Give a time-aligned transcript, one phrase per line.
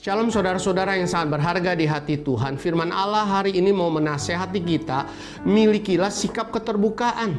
[0.00, 2.56] Shalom saudara-saudara yang sangat berharga di hati Tuhan.
[2.56, 5.04] Firman Allah hari ini mau menasehati kita,
[5.44, 7.36] milikilah sikap keterbukaan.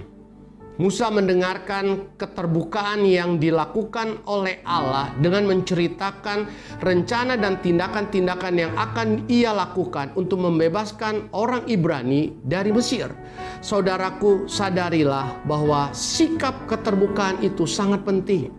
[0.78, 6.50] Musa mendengarkan keterbukaan yang dilakukan oleh Allah dengan menceritakan
[6.82, 13.14] rencana dan tindakan-tindakan yang akan ia lakukan untuk membebaskan orang Ibrani dari Mesir.
[13.62, 18.50] Saudaraku, sadarilah bahwa sikap keterbukaan itu sangat penting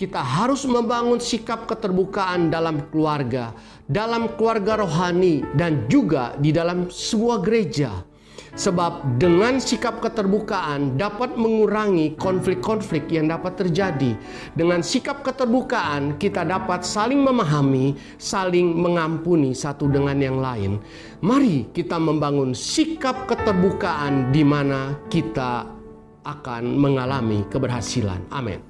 [0.00, 3.52] kita harus membangun sikap keterbukaan dalam keluarga,
[3.84, 8.08] dalam keluarga rohani, dan juga di dalam sebuah gereja.
[8.50, 14.16] Sebab dengan sikap keterbukaan dapat mengurangi konflik-konflik yang dapat terjadi.
[14.56, 20.82] Dengan sikap keterbukaan kita dapat saling memahami, saling mengampuni satu dengan yang lain.
[21.22, 25.70] Mari kita membangun sikap keterbukaan di mana kita
[26.26, 28.26] akan mengalami keberhasilan.
[28.34, 28.69] Amin.